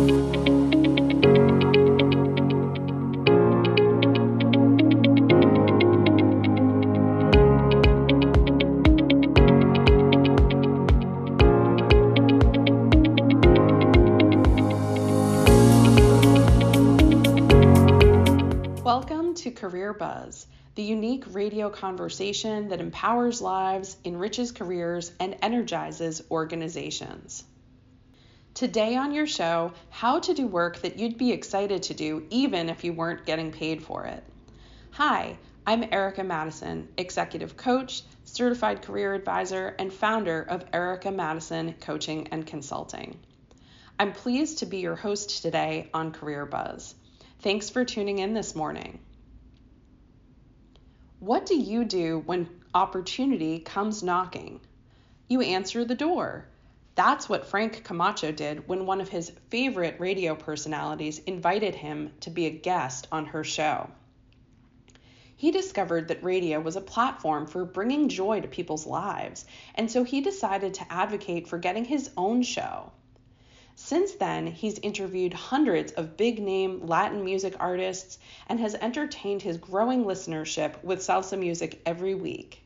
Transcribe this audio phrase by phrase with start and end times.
[0.00, 0.14] Welcome
[19.34, 20.46] to Career Buzz,
[20.76, 27.44] the unique radio conversation that empowers lives, enriches careers, and energizes organizations.
[28.54, 32.68] Today on your show, how to do work that you'd be excited to do even
[32.68, 34.24] if you weren't getting paid for it.
[34.90, 42.28] Hi, I'm Erica Mattison, executive coach, certified career advisor, and founder of Erica Mattison Coaching
[42.32, 43.20] and Consulting.
[43.98, 46.94] I'm pleased to be your host today on Career Buzz.
[47.38, 48.98] Thanks for tuning in this morning.
[51.20, 54.60] What do you do when opportunity comes knocking?
[55.28, 56.46] You answer the door.
[57.02, 62.28] That's what Frank Camacho did when one of his favorite radio personalities invited him to
[62.28, 63.88] be a guest on her show.
[65.34, 70.04] He discovered that radio was a platform for bringing joy to people's lives, and so
[70.04, 72.92] he decided to advocate for getting his own show.
[73.76, 79.56] Since then, he's interviewed hundreds of big name Latin music artists and has entertained his
[79.56, 82.62] growing listenership with salsa music every week.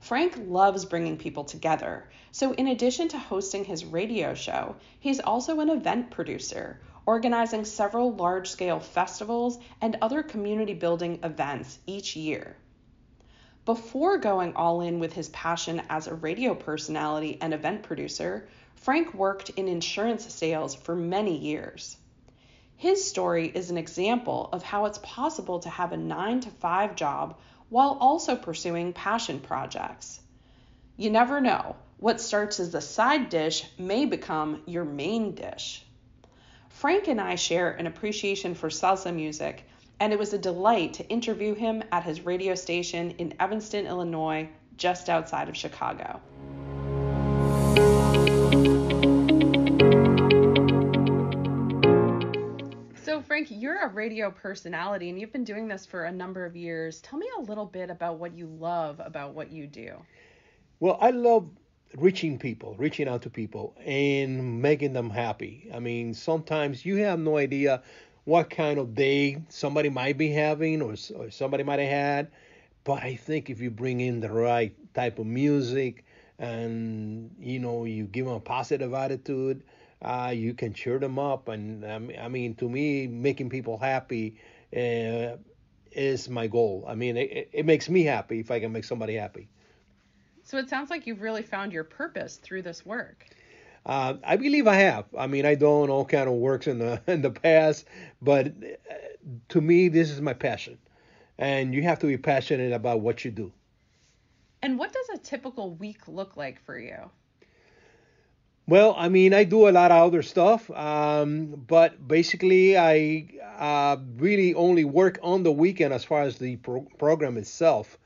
[0.00, 5.60] Frank loves bringing people together, so in addition to hosting his radio show, he's also
[5.60, 12.56] an event producer, organizing several large scale festivals and other community building events each year.
[13.66, 19.12] Before going all in with his passion as a radio personality and event producer, Frank
[19.12, 21.98] worked in insurance sales for many years.
[22.76, 26.96] His story is an example of how it's possible to have a 9 to 5
[26.96, 27.38] job
[27.70, 30.20] while also pursuing passion projects.
[30.96, 35.84] You never know, what starts as a side dish may become your main dish.
[36.68, 39.64] Frank and I share an appreciation for salsa music,
[39.98, 44.48] and it was a delight to interview him at his radio station in Evanston, Illinois,
[44.76, 46.20] just outside of Chicago.
[53.46, 57.00] Frank, you're a radio personality and you've been doing this for a number of years.
[57.00, 59.94] Tell me a little bit about what you love about what you do.
[60.78, 61.48] Well, I love
[61.96, 65.70] reaching people, reaching out to people, and making them happy.
[65.72, 67.82] I mean, sometimes you have no idea
[68.24, 72.30] what kind of day somebody might be having or, or somebody might have had.
[72.84, 76.04] But I think if you bring in the right type of music
[76.38, 79.62] and you know you give them a positive attitude,
[80.02, 81.48] uh, you can cheer them up.
[81.48, 84.36] And um, I mean, to me, making people happy
[84.74, 85.36] uh,
[85.92, 86.84] is my goal.
[86.88, 89.48] I mean, it, it makes me happy if I can make somebody happy.
[90.44, 93.26] So it sounds like you've really found your purpose through this work.
[93.86, 95.06] Uh, I believe I have.
[95.16, 97.86] I mean, I done all kind of works in the in the past,
[98.20, 98.94] but uh,
[99.50, 100.78] to me, this is my passion,
[101.38, 103.52] and you have to be passionate about what you do.
[104.62, 107.10] And what does a typical week look like for you?
[108.70, 113.26] Well, I mean, I do a lot of other stuff, um, but basically, I
[113.58, 117.98] uh, really only work on the weekend as far as the pro- program itself.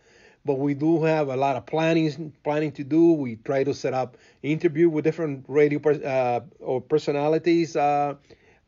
[0.44, 3.12] But we do have a lot of planning planning to do.
[3.12, 8.14] We try to set up interview with different radio per- uh, or personalities uh,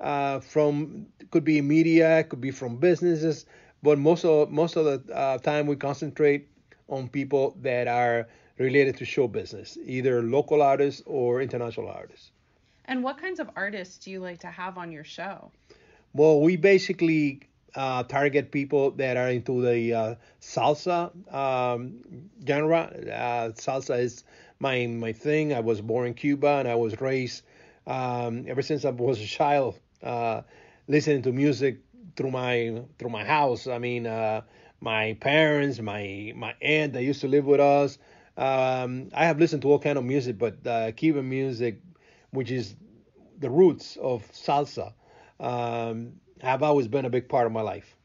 [0.00, 3.46] uh, from could be media, could be from businesses,
[3.82, 6.48] but most of most of the uh, time we concentrate
[6.88, 12.30] on people that are related to show business, either local artists or international artists.
[12.86, 15.50] And what kinds of artists do you like to have on your show?
[16.14, 17.40] Well, we basically
[17.74, 22.02] uh, target people that are into the uh, salsa um,
[22.46, 22.78] genre.
[22.78, 24.24] Uh, salsa is
[24.58, 25.52] my my thing.
[25.52, 27.42] I was born in Cuba and I was raised
[27.86, 30.42] um, ever since I was a child uh,
[30.88, 31.80] listening to music
[32.16, 33.66] through my through my house.
[33.66, 34.40] I mean, uh,
[34.80, 37.98] my parents, my my aunt that used to live with us.
[38.36, 41.80] Um, I have listened to all kind of music, but uh, Cuban music,
[42.30, 42.76] which is
[43.38, 44.92] the roots of salsa,
[45.40, 47.96] um, have always been a big part of my life.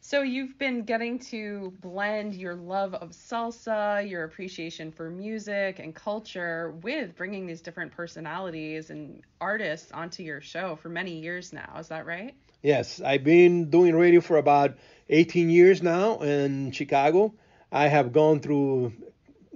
[0.00, 5.94] So you've been getting to blend your love of salsa, your appreciation for music and
[5.94, 11.76] culture with bringing these different personalities and artists onto your show for many years now.
[11.78, 12.34] Is that right?
[12.62, 14.76] Yes, I've been doing radio for about
[15.08, 17.32] 18 years now in Chicago.
[17.72, 18.92] I have gone through,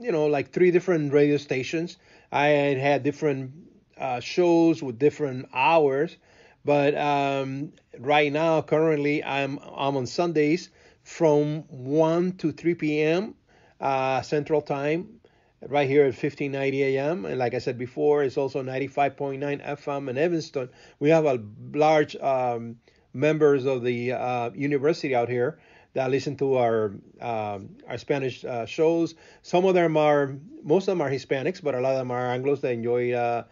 [0.01, 1.99] you know, like three different radio stations.
[2.33, 3.53] I had had different
[3.99, 6.17] uh, shows with different hours,
[6.65, 10.71] but um, right now, currently, I'm I'm on Sundays
[11.03, 13.35] from 1 to 3 p.m.
[13.81, 15.21] Uh, Central Time,
[15.69, 17.27] right here at 1590 AM.
[17.27, 20.71] And like I said before, it's also 95.9 FM in Evanston.
[20.99, 21.43] We have a
[21.73, 22.77] large um,
[23.15, 25.59] members of the uh, university out here
[25.95, 29.15] that listen to our um, our Spanish uh, shows.
[29.43, 32.37] Some of them are, most of them are Hispanics, but a lot of them are
[32.37, 33.45] Anglos that enjoy, uh,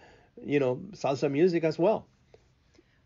[0.45, 2.07] you know, salsa music as well.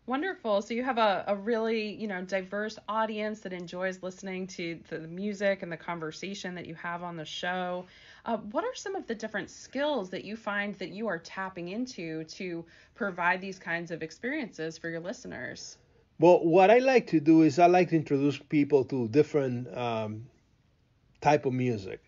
[0.07, 0.61] Wonderful.
[0.61, 4.99] So you have a, a really, you know, diverse audience that enjoys listening to, the
[4.99, 7.85] music and the conversation that you have on the show.
[8.25, 11.67] Uh, what are some of the different skills that you find that you are tapping
[11.67, 12.63] into to
[12.95, 15.77] provide these kinds of experiences for your listeners?
[16.19, 20.25] Well, what I like to do is I like to introduce people to different um,
[21.21, 22.01] type of music.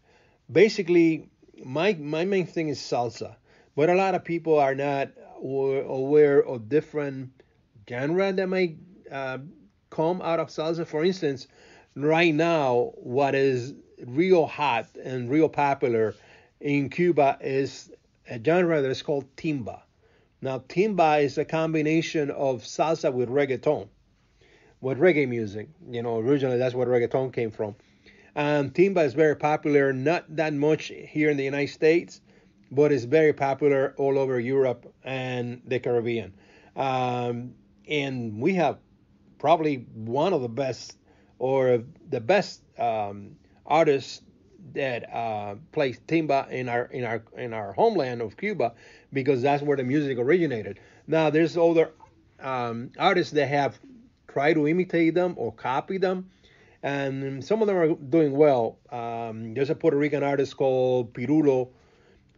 [0.52, 1.30] Basically,
[1.64, 3.36] my my main thing is salsa,
[3.76, 5.10] but a lot of people are not
[5.44, 7.30] aware of different
[7.88, 8.78] genre that might
[9.12, 9.38] uh,
[9.92, 10.88] come out of salsa.
[10.88, 11.48] For instance,
[11.96, 13.76] right now, what is
[14.08, 16.16] real hot and real popular
[16.60, 17.92] in Cuba is
[18.28, 19.82] a genre that is called timba.
[20.42, 23.88] Now, timba is a combination of salsa with reggaeton,
[24.82, 25.70] with reggae music.
[25.90, 27.76] You know, originally that's what reggaeton came from.
[28.36, 32.22] And timba is very popular, not that much here in the United States,
[32.72, 36.34] but it's very popular all over Europe and the Caribbean.
[36.76, 37.56] Um,
[37.88, 38.78] and we have
[39.40, 40.98] probably one of the best
[41.40, 43.32] or the best um,
[43.66, 44.22] artists
[44.74, 48.74] that uh, play timba in our in our in our homeland of Cuba
[49.12, 50.80] because that's where the music originated.
[51.08, 51.92] Now there's other
[52.40, 53.80] um, artists that have
[54.32, 56.30] tried to imitate them or copy them,
[56.84, 58.78] and some of them are doing well.
[58.90, 61.70] Um, there's a Puerto Rican artist called Pirulo,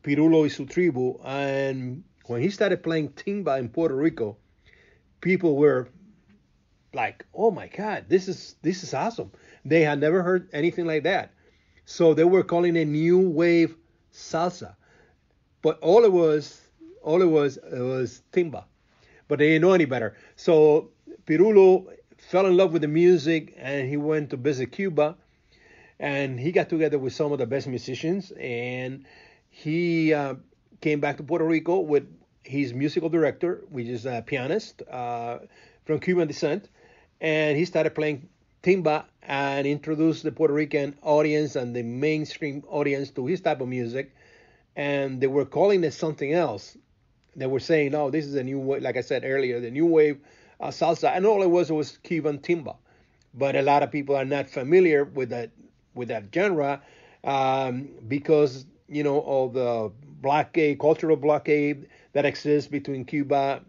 [0.03, 4.37] Pirulo y su tribu, and when he started playing timba in Puerto Rico,
[5.21, 5.89] people were
[6.93, 9.31] like, "Oh my God, this is this is awesome!"
[9.65, 11.33] They had never heard anything like that,
[11.85, 13.75] so they were calling it new wave
[14.13, 14.75] salsa.
[15.61, 16.59] But all it was,
[17.03, 18.63] all it was, it was timba,
[19.27, 20.17] but they didn't know any better.
[20.35, 20.89] So
[21.25, 21.87] Pirulo
[22.17, 25.15] fell in love with the music, and he went to visit Cuba,
[25.99, 29.05] and he got together with some of the best musicians, and
[29.49, 30.35] he uh,
[30.81, 32.07] came back to Puerto Rico with
[32.43, 35.39] his musical director, which is a pianist uh,
[35.85, 36.69] from Cuban descent,
[37.19, 38.27] and he started playing
[38.63, 43.67] timba and introduced the Puerto Rican audience and the mainstream audience to his type of
[43.67, 44.15] music.
[44.75, 46.77] And they were calling it something else.
[47.35, 49.85] They were saying, "No, this is a new wave." Like I said earlier, the new
[49.85, 50.19] wave
[50.61, 52.75] uh, salsa, and all it was was Cuban timba.
[53.33, 55.51] But a lot of people are not familiar with that
[55.93, 56.81] with that genre
[57.23, 59.91] um, because you know of the
[60.21, 63.61] blockade, cultural blockade that exists between Cuba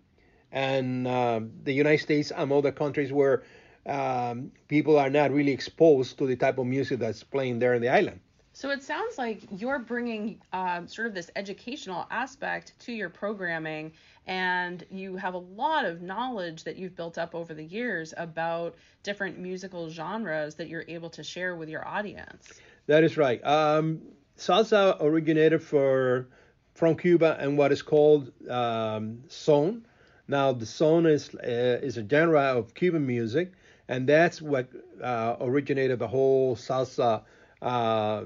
[0.50, 3.42] and uh, the United States and other countries where
[3.86, 7.82] um, people are not really exposed to the type of music that's playing there in
[7.82, 8.20] the island.
[8.54, 13.92] So it sounds like you're bringing uh, sort of this educational aspect to your programming,
[14.26, 18.74] and you have a lot of knowledge that you've built up over the years about
[19.02, 22.60] different musical genres that you're able to share with your audience.
[22.86, 23.42] That is right.
[23.44, 24.02] Um,
[24.36, 26.28] salsa originated for
[26.74, 29.86] from Cuba and what is called um, son.
[30.28, 33.52] Now, the son is uh, is a genre of Cuban music,
[33.88, 34.68] and that's what
[35.02, 37.22] uh, originated the whole salsa
[37.62, 38.24] uh,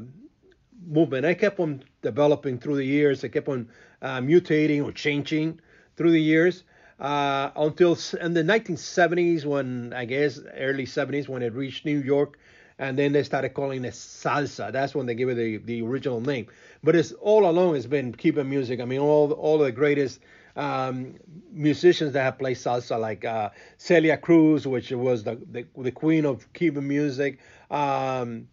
[0.84, 1.24] movement.
[1.24, 3.22] I kept on developing through the years.
[3.22, 3.68] I kept on
[4.02, 5.60] uh, mutating or changing
[5.96, 6.64] through the years
[6.98, 12.38] uh, until in the 1970s, when I guess early 70s, when it reached New York
[12.78, 14.70] and then they started calling it salsa.
[14.70, 16.46] That's when they gave it the, the original name.
[16.82, 18.80] But it's all along it's been Cuban music.
[18.80, 20.20] I mean, all all the greatest
[20.56, 21.14] um,
[21.52, 26.26] musicians that have played salsa, like uh, Celia Cruz, which was the, the, the queen
[26.26, 27.38] of Cuban music.
[27.70, 28.48] Um,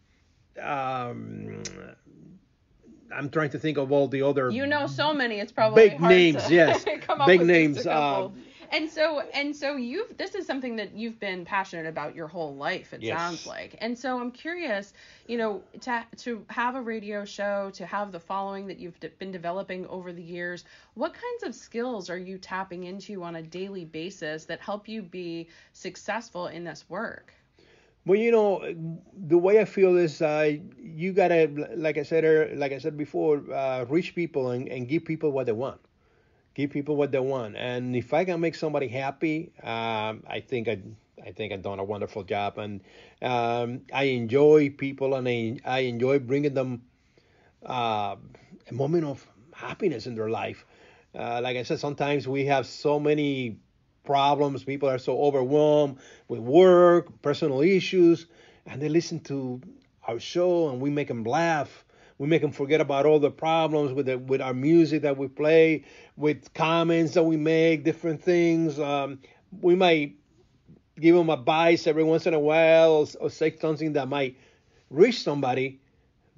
[0.62, 1.63] um,
[3.13, 4.50] I'm trying to think of all the other.
[4.50, 5.39] You know so many.
[5.39, 6.50] It's probably big names.
[6.50, 6.86] yes,
[7.25, 7.86] big names.
[7.86, 8.29] Uh,
[8.74, 12.55] and so and so you've this is something that you've been passionate about your whole
[12.55, 13.17] life it yes.
[13.17, 14.93] sounds like and so i'm curious
[15.27, 19.31] you know to to have a radio show to have the following that you've been
[19.31, 23.86] developing over the years what kinds of skills are you tapping into on a daily
[23.86, 27.31] basis that help you be successful in this work
[28.05, 28.63] well, you know,
[29.27, 33.41] the way I feel is uh, you gotta, like I said, like I said before,
[33.53, 35.79] uh, reach people and, and give people what they want
[36.55, 37.55] give people what they want.
[37.57, 40.79] And if I can make somebody happy, um, I think I,
[41.25, 42.57] I think I've done a wonderful job.
[42.57, 42.81] And
[43.22, 46.83] um, I enjoy people, and I, I enjoy bringing them
[47.65, 48.15] uh,
[48.69, 50.65] a moment of happiness in their life.
[51.17, 53.57] Uh, like I said, sometimes we have so many
[54.03, 54.63] problems.
[54.63, 58.27] People are so overwhelmed with work, personal issues,
[58.65, 59.62] and they listen to
[60.07, 61.83] our show, and we make them laugh
[62.17, 65.27] we make them forget about all the problems with the, with our music that we
[65.27, 65.83] play,
[66.15, 68.79] with comments that we make, different things.
[68.79, 69.19] Um,
[69.62, 70.15] we might
[71.00, 74.38] give them advice every once in a while, or, or say something that might
[74.89, 75.81] reach somebody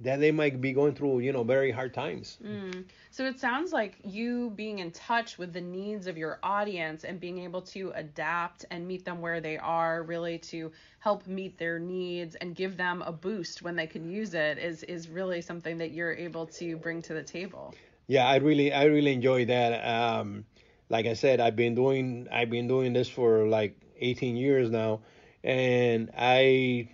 [0.00, 2.38] that they might be going through, you know, very hard times.
[2.44, 2.84] Mm.
[3.10, 7.18] So it sounds like you being in touch with the needs of your audience and
[7.18, 11.78] being able to adapt and meet them where they are, really to help meet their
[11.78, 15.78] needs and give them a boost when they can use it is is really something
[15.78, 17.74] that you're able to bring to the table.
[18.06, 19.86] Yeah, I really I really enjoy that.
[19.86, 20.44] Um,
[20.90, 25.00] like I said, I've been doing I've been doing this for like 18 years now,
[25.42, 26.88] and I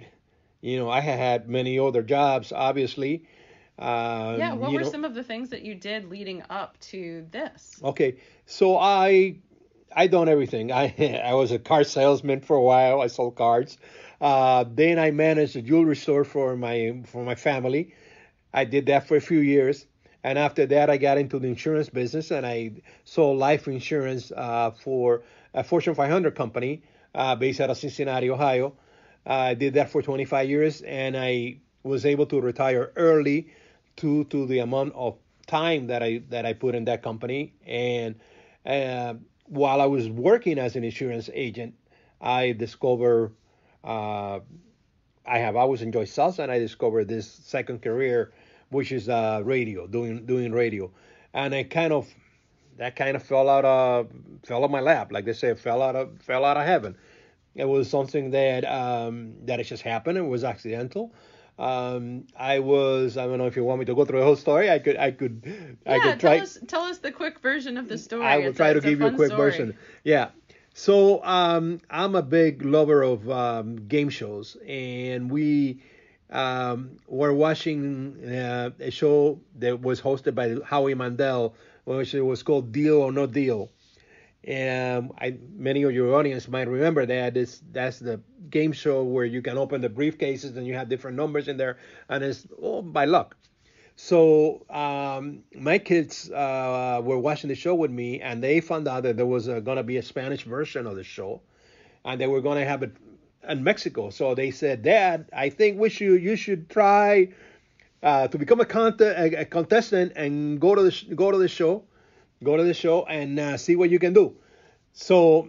[0.63, 3.27] you know, I had many other jobs, obviously.
[3.79, 7.27] Um, yeah, what were know, some of the things that you did leading up to
[7.31, 7.81] this?
[7.83, 8.17] Okay,
[8.47, 9.37] so I
[9.95, 10.73] I done everything.
[10.83, 13.01] I I was a car salesman for a while.
[13.01, 13.77] I sold cars.
[14.21, 17.95] Uh, then I managed a jewelry store for my for my family.
[18.55, 19.87] I did that for a few years,
[20.23, 24.71] and after that, I got into the insurance business and I sold life insurance uh,
[24.71, 25.23] for
[25.55, 26.83] a Fortune 500 company
[27.15, 28.75] uh, based out of Cincinnati, Ohio.
[29.27, 33.49] I did that for 25 years, and I was able to retire early
[33.97, 37.53] due to the amount of time that I that I put in that company.
[37.67, 38.17] And
[38.67, 39.15] uh,
[39.47, 41.75] while I was working as an insurance agent,
[42.21, 43.33] I discovered
[43.85, 44.41] uh,
[45.27, 48.33] I have always enjoyed salsa, and I discovered this second career,
[48.71, 50.91] which is uh, radio, doing doing radio,
[51.33, 52.09] and I kind of
[52.79, 54.09] that kind of fell out of
[54.45, 56.97] fell on my lap, like they say, fell out of fell out of heaven.
[57.55, 60.19] It was something that um, that it just happened.
[60.19, 61.13] It was accidental.
[61.59, 63.17] Um, I was.
[63.17, 64.71] I don't know if you want me to go through the whole story.
[64.71, 64.97] I could.
[64.97, 65.43] I could.
[65.45, 66.37] Yeah, I could try.
[66.37, 68.25] Tell us, tell us the quick version of the story.
[68.25, 69.51] I will it's try a, to give you a quick story.
[69.51, 69.77] version.
[70.03, 70.29] Yeah.
[70.75, 75.83] So um, I'm a big lover of um, game shows, and we
[76.31, 81.55] um, were watching uh, a show that was hosted by Howie Mandel,
[81.85, 83.71] which was called Deal or No Deal.
[84.45, 87.37] And I, many of your audience might remember that.
[87.37, 88.21] It's, that's the
[88.51, 91.79] game show where you can open the briefcases and you have different numbers in there,
[92.09, 93.37] and it's all by luck.
[93.97, 99.05] So um, my kids uh, were watching the show with me, and they found out
[99.05, 101.41] that there was going to be a Spanish version of the show,
[102.05, 102.93] and they were going to have it
[103.49, 104.11] in Mexico.
[104.11, 107.29] So they said, "Dad, I think we should you should try
[108.03, 111.39] uh, to become a, cont- a, a contestant and go to the sh- go to
[111.39, 111.85] the show."
[112.43, 114.37] Go to the show and uh, see what you can do.
[114.93, 115.49] So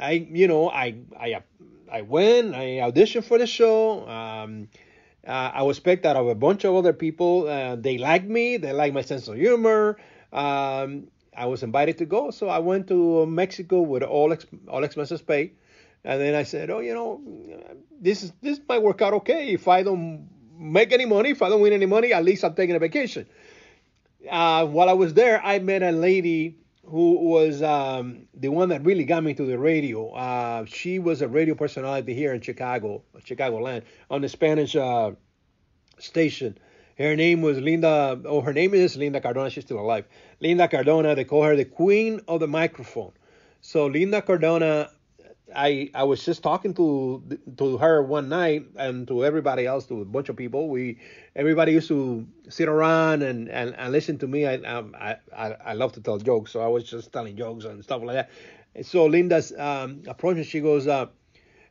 [0.00, 1.42] I, you know, I I
[1.90, 4.08] I went, I auditioned for the show.
[4.08, 4.68] Um,
[5.26, 7.48] uh, I was picked out of a bunch of other people.
[7.48, 8.56] Uh, they liked me.
[8.56, 9.96] They liked my sense of humor.
[10.32, 14.84] Um, I was invited to go, so I went to Mexico with all ex- all
[14.84, 15.56] expenses paid.
[16.04, 17.20] And then I said, oh, you know,
[18.00, 20.28] this is this might work out okay if I don't
[20.58, 23.26] make any money, if I don't win any money, at least I'm taking a vacation
[24.30, 28.84] uh, while I was there, I met a lady who was um, the one that
[28.84, 30.10] really got me to the radio.
[30.10, 35.12] Uh, she was a radio personality here in Chicago, Chicagoland, on the Spanish uh,
[35.98, 36.58] station.
[36.98, 39.50] Her name was Linda, oh, her name is Linda Cardona.
[39.50, 40.04] She's still alive.
[40.40, 43.12] Linda Cardona, they call her the queen of the microphone.
[43.60, 44.90] So Linda Cardona
[45.54, 47.22] I I was just talking to
[47.58, 50.68] to her one night and to everybody else, to a bunch of people.
[50.68, 50.98] We
[51.36, 54.46] everybody used to sit around and, and, and listen to me.
[54.46, 57.64] I, um, I I I love to tell jokes, so I was just telling jokes
[57.64, 58.30] and stuff like that.
[58.74, 60.02] And so Linda's um,
[60.44, 61.06] she goes, uh,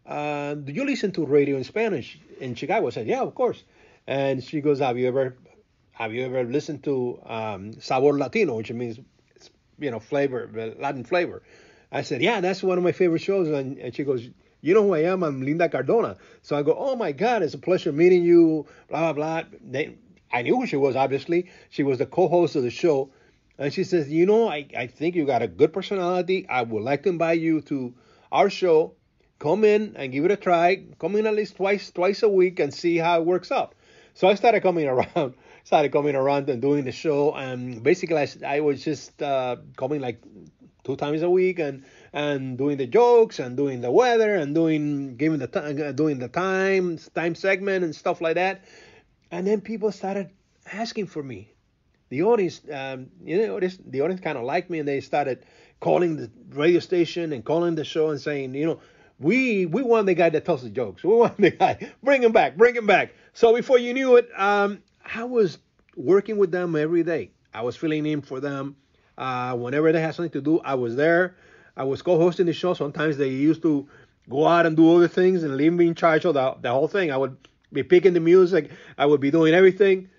[0.06, 3.64] uh, "Do you listen to radio in Spanish in Chicago?" I said, "Yeah, of course."
[4.08, 5.36] And she goes, "Have you ever
[5.92, 9.00] have you ever listened to um, Sabor Latino, which means
[9.80, 10.50] you know flavor,
[10.80, 11.44] Latin flavor?"
[11.94, 13.48] I said, yeah, that's one of my favorite shows.
[13.48, 14.28] And, and she goes,
[14.62, 15.24] you know who I am?
[15.24, 16.18] I'm Linda Cardona.
[16.42, 19.50] So I go, oh my God, it's a pleasure meeting you, blah, blah, blah.
[19.62, 19.96] They,
[20.32, 21.52] I knew who she was, obviously.
[21.70, 23.12] She was the co-host of the show.
[23.60, 26.48] And she says, you know, I, I think you got a good personality.
[26.50, 27.94] I would like to invite you to
[28.32, 28.96] our show.
[29.38, 30.84] Come in and give it a try.
[31.00, 33.76] Come in at least twice twice a week and see how it works out.
[34.16, 37.34] So I started coming around, started coming around and doing the show.
[37.36, 40.24] And basically, I, I was just uh, coming like
[40.84, 45.16] two times a week and and doing the jokes and doing the weather and doing
[45.16, 48.66] giving the time uh, doing the time time segment and stuff like that.
[49.32, 50.30] And then people started
[50.72, 51.50] asking for me.
[52.10, 55.46] The audience um, you know this, the audience kind of liked me and they started
[55.80, 58.80] calling the radio station and calling the show and saying you know
[59.20, 61.04] we we want the guy that tells the jokes.
[61.04, 61.92] We want the guy.
[62.04, 63.14] Bring him back bring him back.
[63.34, 64.84] So before you knew it um,
[65.16, 65.58] i was
[65.96, 67.32] working with them every day.
[67.54, 68.76] I was filling in for them
[69.18, 71.36] uh, whenever they had something to do, I was there.
[71.76, 72.74] I was co-hosting the show.
[72.74, 73.88] Sometimes they used to
[74.30, 76.88] go out and do other things and leave me in charge of the, the whole
[76.88, 77.12] thing.
[77.12, 77.36] I would
[77.72, 78.72] be picking the music.
[78.98, 80.10] I would be doing everything.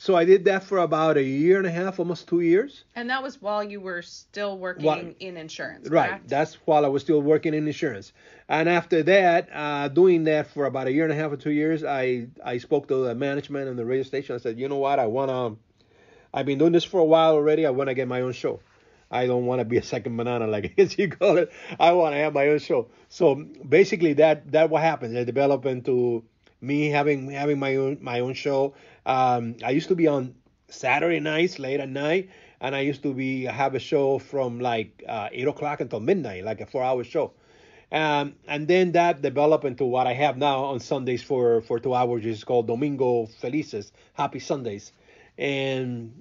[0.00, 2.84] So I did that for about a year and a half, almost two years.
[2.96, 6.26] And that was while you were still working While- in insurance, Right.
[6.26, 8.14] That's while I was still working in insurance.
[8.48, 11.50] And after that, uh, doing that for about a year and a half or two
[11.50, 14.34] years, I I spoke to the management and the radio station.
[14.34, 15.56] I said, you know what, I wanna.
[16.32, 17.66] I've been doing this for a while already.
[17.66, 18.60] I wanna get my own show.
[19.10, 21.52] I don't want to be a second banana, like guess you call it.
[21.78, 22.88] I want to have my own show.
[23.08, 25.16] So basically, that that what happens.
[25.16, 26.24] It developed into
[26.60, 28.74] me having having my own my own show.
[29.04, 30.34] Um, I used to be on
[30.68, 35.02] Saturday nights late at night, and I used to be have a show from like
[35.08, 37.32] uh, eight o'clock until midnight, like a four hour show.
[37.92, 41.94] Um, and then that developed into what I have now on Sundays for for two
[41.94, 44.92] hours, which is called Domingo Felices, Happy Sundays,
[45.40, 46.12] and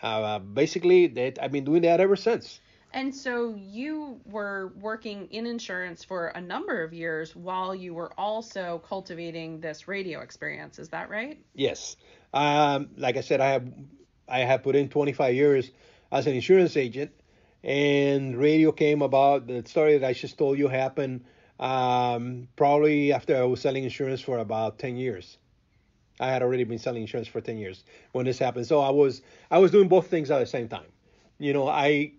[0.00, 2.60] uh, basically that I've been doing that ever since.
[2.92, 8.12] And so you were working in insurance for a number of years while you were
[8.18, 10.78] also cultivating this radio experience.
[10.78, 11.38] Is that right?
[11.54, 11.96] Yes.
[12.32, 13.68] Um, like I said, I have
[14.28, 15.70] I have put in 25 years
[16.10, 17.10] as an insurance agent,
[17.62, 19.46] and radio came about.
[19.46, 21.24] The story that I just told you happened
[21.60, 25.38] um, probably after I was selling insurance for about 10 years.
[26.20, 28.66] I had already been selling insurance for 10 years when this happened.
[28.66, 30.92] So I was I was doing both things at the same time.
[31.38, 32.12] You know, I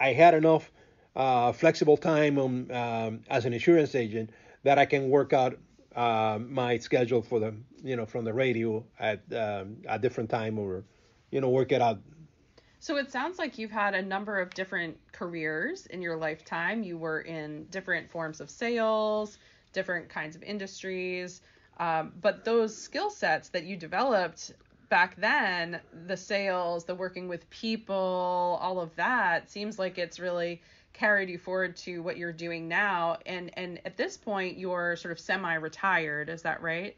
[0.00, 0.70] I had enough
[1.16, 4.30] uh, flexible time um, um, as an insurance agent
[4.64, 5.58] that I can work out
[5.94, 10.58] uh, my schedule for the you know from the radio at um, a different time
[10.58, 10.84] or
[11.30, 12.00] you know work it out.
[12.80, 16.84] So it sounds like you've had a number of different careers in your lifetime.
[16.84, 19.38] You were in different forms of sales,
[19.72, 21.42] different kinds of industries.
[21.78, 24.52] Um, but those skill sets that you developed
[24.88, 30.60] back then, the sales, the working with people, all of that, seems like it's really
[30.92, 33.18] carried you forward to what you're doing now.
[33.26, 36.28] And and at this point, you're sort of semi-retired.
[36.28, 36.96] Is that right?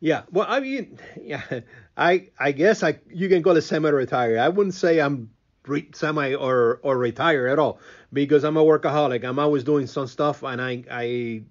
[0.00, 1.60] Yeah, well, I mean, yeah,
[1.96, 4.38] I I guess I you can call it semi-retired.
[4.38, 5.30] I wouldn't say I'm
[5.66, 7.80] re- semi or or retired at all
[8.12, 9.24] because I'm a workaholic.
[9.24, 11.42] I'm always doing some stuff, and I I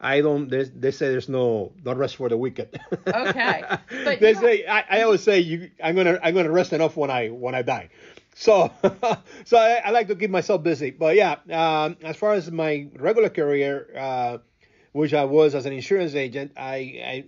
[0.00, 0.48] I don't.
[0.48, 2.80] They, they say there's no no rest for the wicked.
[3.06, 3.62] Okay,
[4.04, 7.10] but they say I, I always say you I'm gonna I'm gonna rest enough when
[7.10, 7.88] I when I die.
[8.34, 8.70] So
[9.44, 10.90] so I, I like to keep myself busy.
[10.90, 14.38] But yeah, um, as far as my regular career, uh,
[14.92, 16.76] which I was as an insurance agent, I,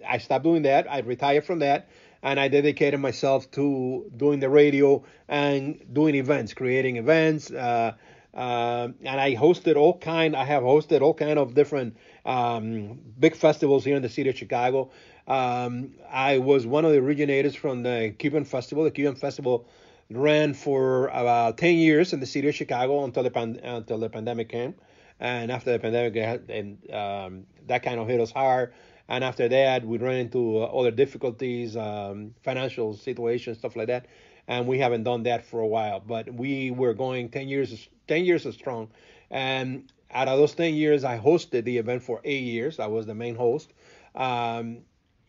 [0.09, 0.90] I I stopped doing that.
[0.90, 1.88] I retired from that.
[2.22, 7.94] And I dedicated myself to doing the radio and doing events, creating events, uh,
[8.35, 10.37] um, and I hosted all kind.
[10.37, 14.37] I have hosted all kind of different um, big festivals here in the city of
[14.37, 14.90] Chicago.
[15.26, 18.85] Um, I was one of the originators from the Cuban Festival.
[18.85, 19.68] The Cuban Festival
[20.11, 24.11] ran for about 10 years in the city of Chicago until the pan- until the
[24.11, 24.74] pandemic came,
[25.20, 26.16] and after the pandemic,
[26.48, 28.72] and um, that kind of hit us hard.
[29.11, 34.06] And after that, we ran into uh, other difficulties, um, financial situations, stuff like that.
[34.46, 35.98] And we haven't done that for a while.
[35.98, 38.88] But we were going 10 years, 10 years strong.
[39.28, 42.81] And out of those 10 years, I hosted the event for eight years.
[42.81, 43.73] I was the main host.
[44.14, 44.79] Um,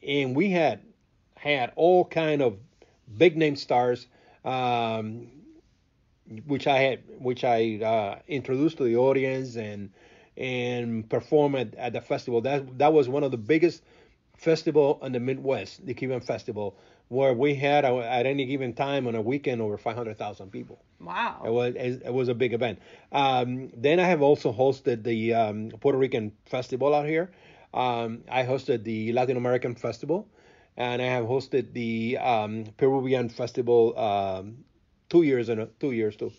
[0.05, 0.81] and we had
[1.35, 2.57] had all kind of
[3.17, 4.07] big name stars,
[4.43, 5.27] um,
[6.45, 9.91] which I had, which I uh, introduced to the audience and
[10.37, 12.41] and perform at, at the festival.
[12.41, 13.83] That that was one of the biggest
[14.37, 16.75] festival in the Midwest, the Cuban Festival,
[17.11, 20.81] where we had uh, at any given time on a weekend over 500,000 people.
[20.97, 21.41] Wow.
[21.45, 22.79] It was it was a big event.
[23.11, 27.29] Um, then I have also hosted the um, Puerto Rican festival out here.
[27.73, 30.29] Um, I hosted the Latin American festival,
[30.77, 34.63] and I have hosted the um, Peruvian festival um,
[35.09, 36.31] two years in a, two years too.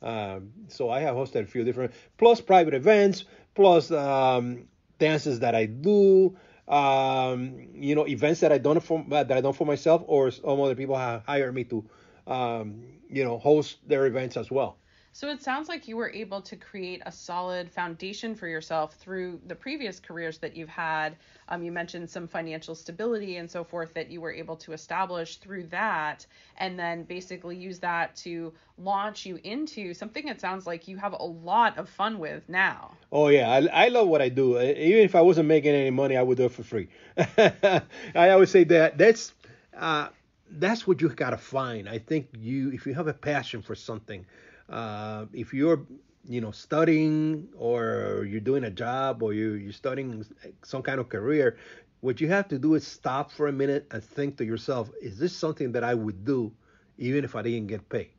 [0.00, 3.24] Um, so I have hosted a few different plus private events,
[3.56, 4.68] plus um,
[5.00, 6.36] dances that I do.
[6.70, 10.60] Um, you know, events that I done for that I done for myself, or some
[10.60, 11.84] other people have hired me to,
[12.28, 14.79] um, you know, host their events as well.
[15.12, 19.40] So it sounds like you were able to create a solid foundation for yourself through
[19.48, 21.16] the previous careers that you've had.
[21.48, 25.36] Um, you mentioned some financial stability and so forth that you were able to establish
[25.36, 26.26] through that,
[26.58, 31.12] and then basically use that to launch you into something it sounds like you have
[31.12, 32.92] a lot of fun with now.
[33.10, 34.60] Oh yeah, I, I love what I do.
[34.60, 36.88] Even if I wasn't making any money, I would do it for free.
[37.16, 39.34] I always say that that's
[39.76, 40.08] uh,
[40.52, 41.88] that's what you gotta find.
[41.88, 44.24] I think you if you have a passion for something,
[44.70, 45.86] uh, if you're
[46.28, 50.24] you know studying or you're doing a job or you you're studying
[50.62, 51.58] some kind of career,
[52.00, 55.18] what you have to do is stop for a minute and think to yourself, is
[55.18, 56.52] this something that I would do
[56.98, 58.10] even if I didn't get paid?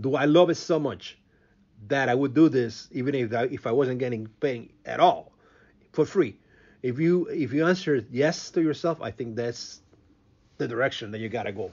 [0.00, 1.18] Do I love it so much
[1.88, 5.32] that I would do this even if I, if I wasn't getting paid at all
[5.92, 6.36] for free.
[6.82, 9.80] If you if you answer yes to yourself, I think that's
[10.58, 11.72] the direction that you gotta go.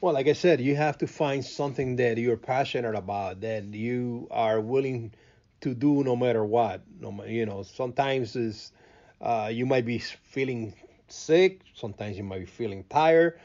[0.00, 4.28] Well, like I said, you have to find something that you're passionate about, that you
[4.30, 5.12] are willing
[5.60, 6.82] to do no matter what.
[6.98, 8.72] No, you know, sometimes is
[9.20, 10.74] uh, you might be feeling
[11.08, 13.38] sick, sometimes you might be feeling tired,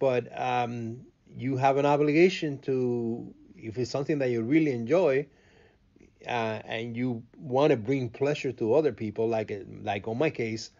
[0.00, 5.26] but um, you have an obligation to, if it's something that you really enjoy,
[6.26, 10.70] uh, and you want to bring pleasure to other people, like like on my case,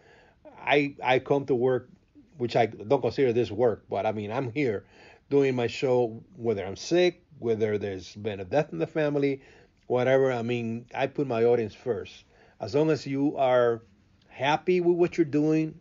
[0.65, 1.89] I I come to work,
[2.37, 4.85] which I don't consider this work, but I mean I'm here
[5.29, 9.41] doing my show, whether I'm sick, whether there's been a death in the family,
[9.87, 10.31] whatever.
[10.31, 12.23] I mean, I put my audience first.
[12.59, 13.81] As long as you are
[14.29, 15.79] happy with what you're doing,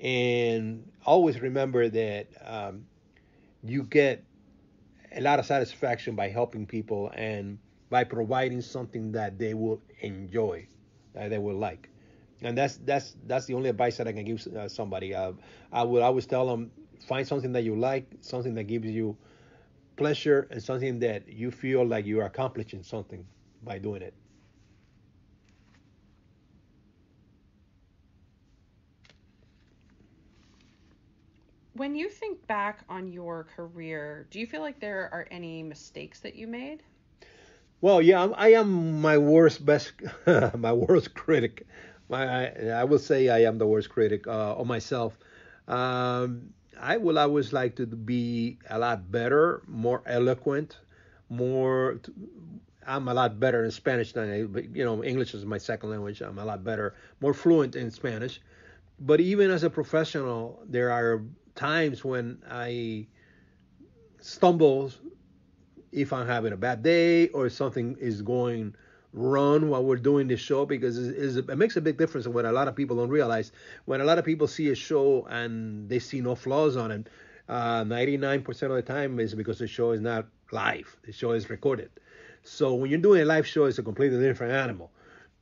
[0.00, 2.86] and always remember that um,
[3.64, 4.24] you get
[5.14, 7.58] a lot of satisfaction by helping people and
[7.90, 10.66] by providing something that they will enjoy,
[11.14, 11.88] that they will like.
[12.42, 15.14] And that's that's that's the only advice that I can give uh, somebody.
[15.14, 15.32] Uh,
[15.72, 16.70] I would always tell them
[17.06, 19.16] find something that you like, something that gives you
[19.96, 23.26] pleasure, and something that you feel like you're accomplishing something
[23.62, 24.14] by doing it.
[31.80, 36.20] When you think back on your career, do you feel like there are any mistakes
[36.20, 36.82] that you made?
[37.80, 39.94] Well, yeah, I am my worst best,
[40.58, 41.66] my worst critic.
[42.10, 45.18] My, I, I will say I am the worst critic uh, of myself.
[45.68, 50.76] Um, I will always like to be a lot better, more eloquent,
[51.30, 51.98] more.
[52.86, 54.36] I'm a lot better in Spanish than I,
[54.76, 56.20] you know, English is my second language.
[56.20, 58.38] I'm a lot better, more fluent in Spanish.
[59.00, 61.22] But even as a professional, there are
[61.60, 63.06] times when I
[64.20, 64.90] stumble
[65.92, 68.74] if I'm having a bad day or something is going
[69.12, 72.66] wrong while we're doing this show because it makes a big difference what a lot
[72.68, 73.52] of people don't realize.
[73.84, 77.08] When a lot of people see a show and they see no flaws on it,
[77.48, 80.96] uh, 99% of the time is because the show is not live.
[81.02, 81.90] The show is recorded.
[82.42, 84.90] So when you're doing a live show, it's a completely different animal.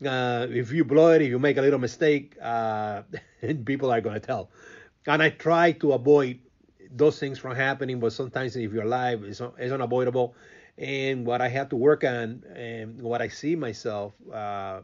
[0.05, 3.03] Uh, if you blow it, if you make a little mistake, uh,
[3.65, 4.51] people are going to tell.
[5.07, 6.41] And I try to avoid
[6.91, 10.35] those things from happening, but sometimes if you're live, it's, it's unavoidable
[10.79, 14.81] and what I have to work on and what I see myself uh,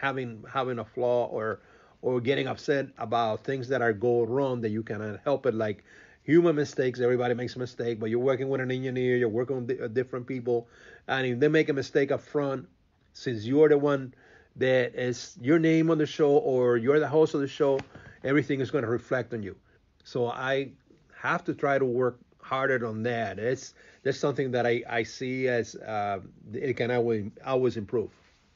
[0.00, 1.60] having having a flaw or
[2.02, 5.82] or getting upset about things that are go wrong that you cannot help it like
[6.22, 9.80] human mistakes everybody makes a mistake but you're working with an engineer you're working with
[9.80, 10.68] uh, different people
[11.08, 12.68] and if they make a mistake up front
[13.12, 14.12] since you're the one
[14.56, 17.78] that is your name on the show or you're the host of the show
[18.26, 19.56] everything is going to reflect on you
[20.04, 20.70] so i
[21.14, 23.74] have to try to work harder on that it's
[24.06, 26.20] that's something that I, I see as uh,
[26.54, 28.12] it can always always improve.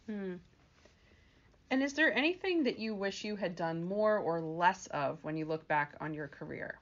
[0.06, 0.34] Hmm.
[1.72, 5.36] And is there anything that you wish you had done more or less of when
[5.36, 6.78] you look back on your career?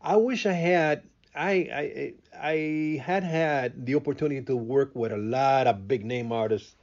[0.00, 1.02] I wish I had.
[1.34, 6.32] I I I had had the opportunity to work with a lot of big name
[6.32, 6.75] artists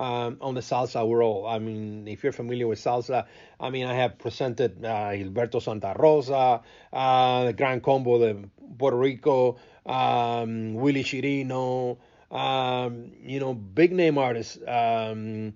[0.00, 1.46] um, on the salsa world.
[1.46, 3.26] I mean, if you're familiar with salsa,
[3.60, 8.96] I mean, I have presented uh, Gilberto Santa Rosa, uh, the Gran Combo de Puerto
[8.96, 11.98] Rico, um, Willie Chirino,
[12.30, 15.52] um, you know, big name artists, um,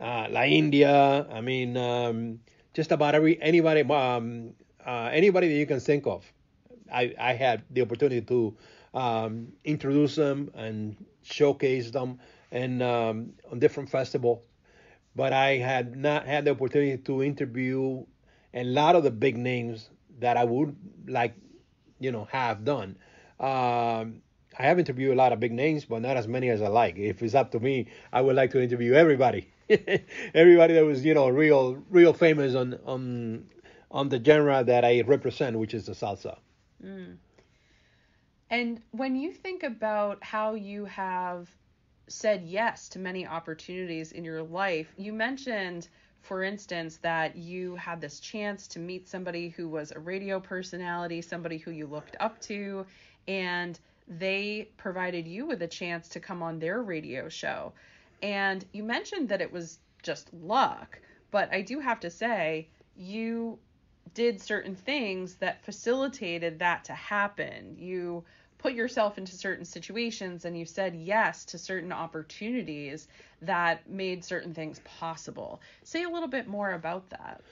[0.00, 1.26] uh, La India.
[1.30, 2.40] I mean, um,
[2.74, 4.54] just about every anybody, um,
[4.84, 6.24] uh, anybody that you can think of.
[6.92, 8.56] I, I had the opportunity to
[8.92, 12.18] um, introduce them and showcase them
[12.54, 14.42] and um, on different festivals.
[15.16, 18.04] But I had not had the opportunity to interview
[18.54, 19.90] a lot of the big names
[20.20, 20.74] that I would
[21.06, 21.34] like,
[22.00, 22.96] you know, have done.
[23.38, 24.22] Um,
[24.56, 26.96] I have interviewed a lot of big names, but not as many as I like.
[26.96, 29.50] If it's up to me, I would like to interview everybody,
[30.34, 33.46] everybody that was, you know, real, real famous on on
[33.90, 36.38] on the genre that I represent, which is the salsa.
[36.84, 37.16] Mm.
[38.50, 41.48] And when you think about how you have
[42.06, 45.88] said yes to many opportunities in your life, you mentioned,
[46.20, 51.22] for instance, that you had this chance to meet somebody who was a radio personality,
[51.22, 52.86] somebody who you looked up to,
[53.28, 57.72] and they provided you with a chance to come on their radio show.
[58.22, 60.98] And you mentioned that it was just luck,
[61.30, 63.58] but I do have to say, you
[64.12, 67.76] did certain things that facilitated that to happen.
[67.78, 68.24] You
[68.64, 73.08] put yourself into certain situations and you said yes to certain opportunities
[73.42, 75.60] that made certain things possible.
[75.82, 77.42] Say a little bit more about that.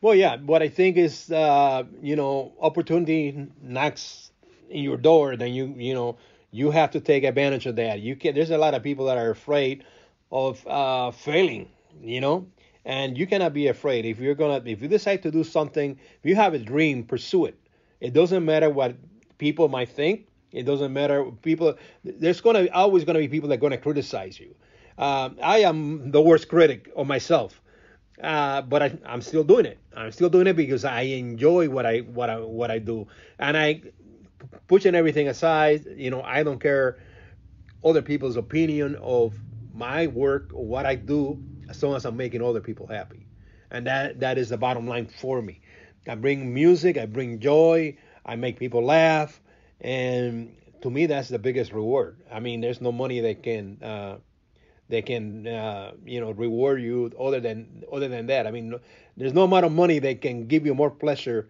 [0.00, 4.30] Well, yeah, what I think is, uh, you know, opportunity knocks
[4.68, 6.18] in your door, then you, you know,
[6.52, 7.98] you have to take advantage of that.
[7.98, 8.36] You can.
[8.36, 9.82] There's a lot of people that are afraid
[10.30, 11.68] of uh, failing,
[12.00, 12.46] you know,
[12.84, 14.04] and you cannot be afraid.
[14.04, 17.46] If you're gonna, if you decide to do something, if you have a dream, pursue
[17.46, 17.58] it.
[18.00, 18.94] It doesn't matter what
[19.36, 20.28] people might think.
[20.52, 21.24] It doesn't matter.
[21.42, 24.54] People, there's gonna always gonna be people that are gonna criticize you.
[24.98, 27.60] Um, I am the worst critic of myself,
[28.22, 29.78] uh, but I, I'm still doing it.
[29.96, 33.06] I'm still doing it because I enjoy what I what I what I do,
[33.38, 33.82] and I
[34.66, 35.86] pushing everything aside.
[35.96, 36.98] You know, I don't care
[37.84, 39.34] other people's opinion of
[39.72, 43.26] my work or what I do, as long as I'm making other people happy,
[43.70, 45.60] and that that is the bottom line for me.
[46.08, 49.40] I bring music, I bring joy, I make people laugh
[49.80, 52.16] and to me that's the biggest reward.
[52.30, 54.18] I mean, there's no money that can uh,
[54.88, 58.46] that can uh, you know reward you other than other than that.
[58.46, 58.74] I mean,
[59.16, 61.48] there's no amount of money that can give you more pleasure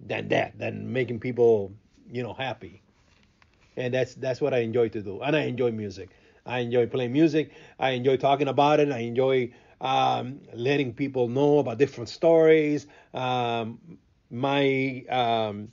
[0.00, 1.72] than that, than making people
[2.10, 2.82] you know happy.
[3.76, 6.10] And that's that's what I enjoy to do, and I enjoy music.
[6.46, 7.52] I enjoy playing music.
[7.78, 8.90] I enjoy talking about it.
[8.90, 12.86] I enjoy um, letting people know about different stories.
[13.14, 13.78] Um,
[14.30, 15.70] my um,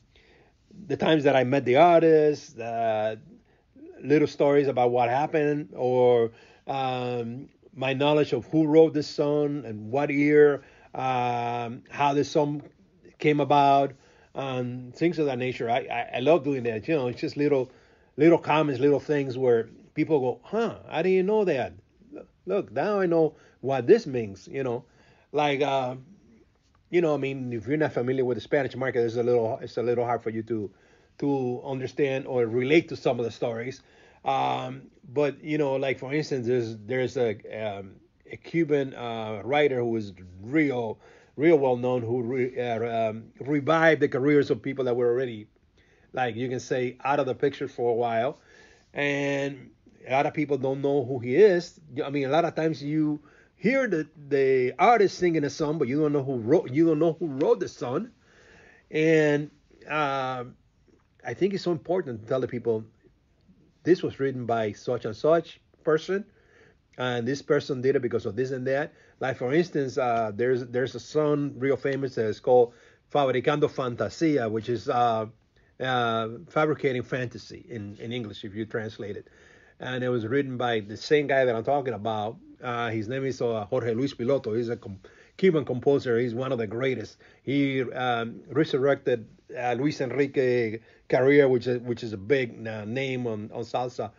[0.86, 3.16] the times that I met the artist, uh,
[4.02, 6.32] little stories about what happened, or
[6.68, 10.64] um, my knowledge of who wrote this song and what year,
[10.94, 12.64] um, how this song
[13.20, 13.94] came about,
[14.94, 15.70] things of that nature.
[15.70, 16.88] I, I, I love doing that.
[16.88, 17.72] You know, it's just little
[18.18, 21.74] little comments, little things where people go, "Huh, I didn't know that."
[22.46, 24.48] Look, now I know what this means.
[24.48, 24.86] You know,
[25.32, 25.62] like.
[25.62, 25.96] Uh,
[26.90, 29.60] you know, I mean, if you're not familiar with the Spanish market, it's a little
[29.62, 30.72] it's a little hard for you to
[31.20, 33.82] to understand or relate to some of the stories.
[34.24, 37.96] Um, but you know, like for instance, there's there's a um,
[38.32, 41.00] a Cuban uh, writer who was real
[41.36, 45.48] real well known who re, uh, um, revived the careers of people that were already
[46.14, 48.40] like you can say out of the picture for a while,
[48.94, 49.72] and
[50.08, 51.80] a lot of people don't know who he is.
[52.04, 53.20] I mean, a lot of times you
[53.58, 57.00] hear the the artist singing a song, but you don't know who wrote you don't
[57.00, 58.12] know who wrote the song,
[58.90, 59.52] and
[59.90, 60.46] uh,
[61.26, 62.86] I think it's so important to tell the people
[63.84, 66.26] this was written by such and such person,
[66.98, 68.94] and this person did it because of this and that.
[69.20, 72.74] Like for instance, uh, there's there's a song real famous that is called
[73.12, 75.26] "Fabricando Fantasia," which is uh,
[75.80, 79.28] uh, fabricating fantasy in in English if you translate it,
[79.80, 83.26] and it was written by the same guy that I'm talking about uh, his name
[83.26, 84.56] is uh, Jorge Luis Piloto.
[84.56, 85.00] He's a com-
[85.38, 86.20] Cuban composer.
[86.20, 87.18] He's one of the greatest.
[87.44, 93.28] He um, resurrected uh, Luis Enrique career, which is which is a big uh, name
[93.28, 94.12] on, on salsa,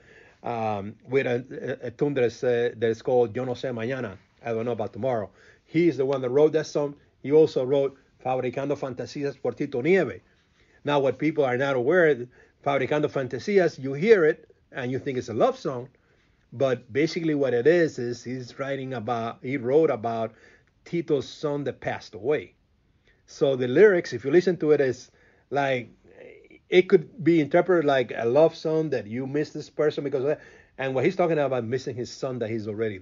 [0.42, 4.16] um, with a, a, tune that is, uh, that is called Yo No Sé Mañana.
[4.44, 5.30] I don't know about tomorrow.
[5.64, 6.94] He is the one that wrote that song.
[7.22, 10.20] He also wrote Fabricando Fantasías por Tito Nieve.
[10.84, 12.26] Now, what people are not aware,
[12.64, 15.88] Fabricando Fantasías, you hear it and you think it's a love song,
[16.52, 20.32] but basically, what it is is he's writing about he wrote about
[20.84, 22.54] Tito's son that passed away.
[23.26, 25.10] So the lyrics, if you listen to it, is
[25.50, 25.90] like
[26.68, 30.28] it could be interpreted like a love song that you miss this person because of
[30.28, 30.40] that.
[30.78, 33.00] And what he's talking about missing his son that he's already,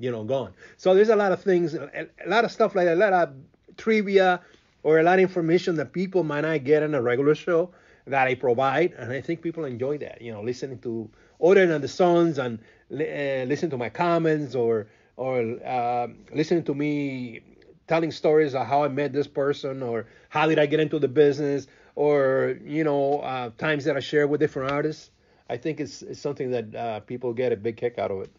[0.00, 0.52] you know, gone.
[0.76, 3.34] So there's a lot of things, a lot of stuff like that, a lot of
[3.76, 4.40] trivia
[4.82, 7.72] or a lot of information that people might not get in a regular show.
[8.06, 10.22] that I provide, and I think people enjoy that.
[10.22, 11.10] You know, listening to
[11.42, 12.58] other than the songs and
[12.92, 17.40] uh, listen to my comments or or uh, listening to me
[17.86, 21.08] telling stories of how I met this person or how did I get into the
[21.08, 25.10] business or you know uh, times that I share with different artists.
[25.48, 28.30] I think it's, it's something that uh, people get a big kick out of it.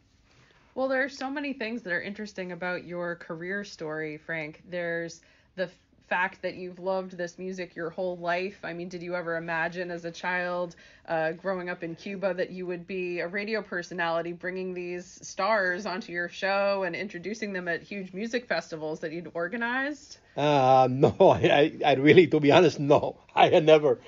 [0.76, 4.62] Well, there are so many things that are interesting about your career story, Frank.
[4.70, 5.22] There's
[5.56, 5.70] the
[6.08, 8.60] fact that you've loved this music your whole life.
[8.63, 10.76] I mean, did you ever imagine as a child
[11.08, 15.86] uh, growing up in Cuba that you would be a radio personality bringing these stars
[15.86, 20.17] onto your show and introducing them at huge music festivals that you'd organized?
[20.36, 23.17] Uh, no, I, I really, to be honest, no.
[23.36, 24.00] I had never,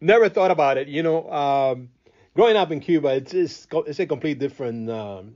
[0.00, 0.88] never thought about it.
[0.88, 1.88] You know, um,
[2.34, 5.34] growing up in Cuba, it's, it's, it's a complete different um,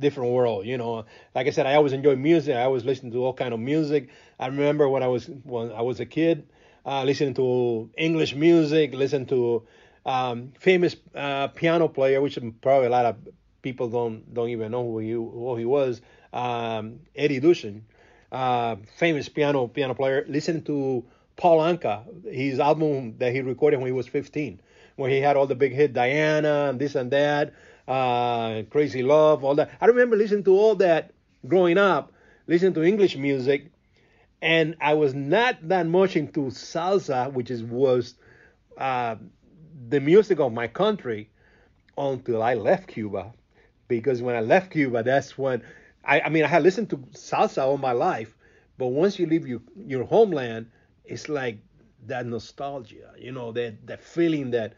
[0.00, 0.66] different world.
[0.66, 2.56] You know, like I said, I always enjoy music.
[2.56, 4.08] I always listen to all kind of music.
[4.38, 6.46] I remember when I was when I was a kid,
[6.86, 9.62] uh, listening to English music, listen to
[10.06, 13.16] um, famous uh, piano player, which probably a lot of
[13.62, 16.00] people don't don't even know who he who he was,
[16.32, 17.82] um, Eddie Duchin,
[18.32, 20.24] uh, famous piano piano player.
[20.28, 21.04] Listening to
[21.36, 24.60] Paul Anka, his album that he recorded when he was 15,
[24.96, 27.52] where he had all the big hit Diana and this and that
[27.90, 29.70] uh, Crazy Love, all that.
[29.80, 31.10] I remember listening to all that
[31.48, 32.12] growing up,
[32.46, 33.72] listening to English music,
[34.40, 38.14] and I was not that much into salsa, which is was
[38.78, 39.16] uh,
[39.88, 41.30] the music of my country,
[41.98, 43.32] until I left Cuba.
[43.88, 45.60] Because when I left Cuba, that's when
[46.04, 48.36] I, I mean I had listened to salsa all my life,
[48.78, 50.70] but once you leave your your homeland,
[51.04, 51.58] it's like
[52.06, 54.74] that nostalgia, you know, that that feeling that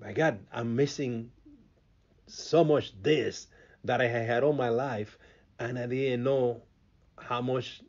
[0.00, 1.30] my God, I'm missing
[2.34, 3.48] so much this
[3.84, 5.18] that I had all my life,
[5.58, 6.62] and I didn't know
[7.18, 7.82] how much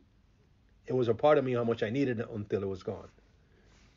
[0.86, 3.08] it was a part of me, how much I needed it until it was gone.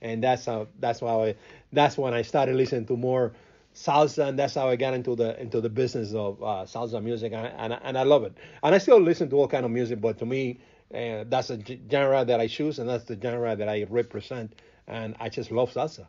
[0.02, 1.36] And that's how that's why I,
[1.74, 3.34] that's when I started listening to more
[3.74, 7.34] salsa, and that's how I got into the into the business of uh, salsa music,
[7.34, 8.34] and, and and I love it.
[8.64, 10.60] And I still listen to all kind of music, but to me,
[10.94, 11.60] uh, that's a
[11.92, 14.54] genre that I choose, and that's the genre that I represent,
[14.88, 16.08] and I just love salsa.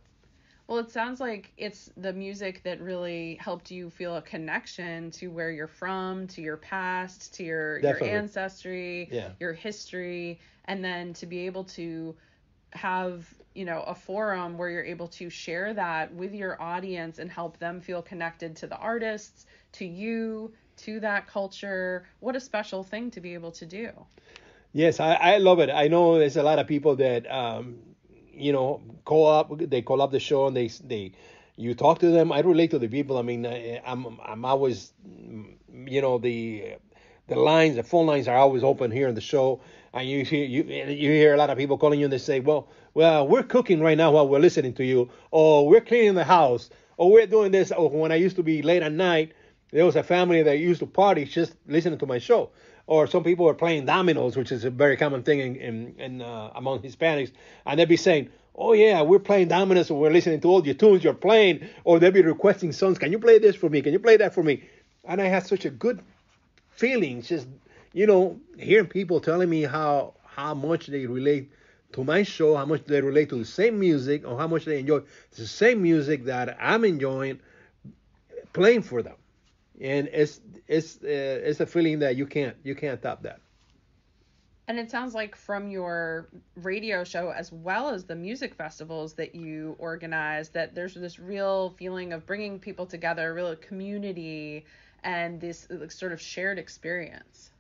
[0.69, 5.29] Well, it sounds like it's the music that really helped you feel a connection to
[5.29, 9.31] where you're from, to your past, to your your ancestry, yeah.
[9.39, 12.17] your history, and then to be able to
[12.73, 17.31] have you know a forum where you're able to share that with your audience and
[17.31, 22.07] help them feel connected to the artists, to you, to that culture.
[22.19, 23.91] What a special thing to be able to do.
[24.73, 25.71] Yes, I, I love it.
[25.71, 27.79] I know there's a lot of people that um,
[28.37, 31.13] you know, call up, they call up the show and they they
[31.57, 32.33] you talk to them.
[32.33, 33.17] I relate to the people.
[33.19, 34.93] I mean, I'm I'm always,
[35.75, 36.75] you know, the
[37.29, 39.61] the lines, the phone lines are always open here in the show,
[39.93, 42.41] and you hear you you hear a lot of people calling you and they say,
[42.41, 46.25] well, well, we're cooking right now while we're listening to you, or we're cleaning the
[46.25, 47.73] house, or we're doing this.
[47.73, 49.33] Or when I used to be late at night,
[49.71, 52.51] there was a family that used to party just listening to my show
[52.87, 56.23] or some people are playing dominoes, which is a very common thing in, in, in
[56.23, 57.33] uh, among Hispanics,
[57.65, 60.75] and they'd be saying, "Oh yeah, we're playing dominoes, and we're listening to all your
[60.75, 62.99] tunes you're playing," or they'd be requesting songs.
[62.99, 63.83] Can you play this for me?
[63.83, 64.63] Can you play that for me?
[65.05, 66.01] And I had such a good
[66.71, 67.49] feeling, just
[67.93, 71.51] you know, hearing people telling me how how much they relate
[71.93, 74.79] to my show, how much they relate to the same music, or how much they
[74.79, 75.01] enjoy
[75.37, 77.41] the same music that I'm enjoying
[78.53, 79.17] playing for them
[79.81, 81.07] and it's it's uh,
[81.45, 83.41] it's a feeling that you can't you can't top that.
[84.69, 89.35] And it sounds like from your radio show as well as the music festivals that
[89.35, 94.65] you organize that there's this real feeling of bringing people together, a real community,
[95.05, 97.53] and this sort of shared experience.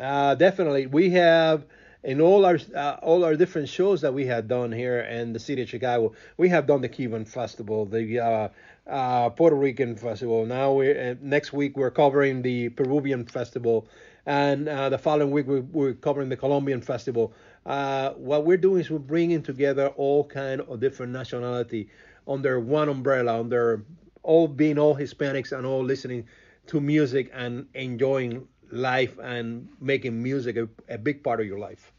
[0.00, 1.64] Uh, definitely, we have
[2.02, 5.38] in all our uh, all our different shows that we have done here in the
[5.38, 6.14] city of Chicago.
[6.36, 8.48] We have done the Cuban Festival, the uh,
[8.90, 10.44] uh, Puerto Rican festival.
[10.44, 13.88] Now we uh, next week we're covering the Peruvian festival,
[14.26, 17.32] and uh, the following week we're, we're, covering the Colombian festival.
[17.64, 21.88] Uh, what we're doing is we're bringing together all kind of different nationality
[22.26, 23.84] under one umbrella, under
[24.22, 26.26] all being all Hispanics and all listening
[26.66, 31.92] to music and enjoying life and making music a, a big part of your life,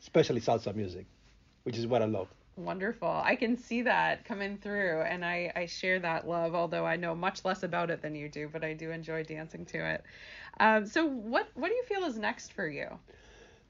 [0.00, 1.06] especially salsa music,
[1.64, 2.28] which is what I love.
[2.64, 3.08] Wonderful.
[3.24, 7.14] I can see that coming through, and I, I share that love, although I know
[7.14, 10.04] much less about it than you do, but I do enjoy dancing to it.
[10.58, 12.86] Um, so, what what do you feel is next for you?